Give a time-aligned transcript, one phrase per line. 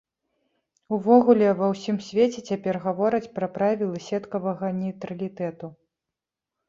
[0.95, 5.65] Увогуле ва ўсім свеце цяпер гавораць пра правілы сеткавага нейтралітэту.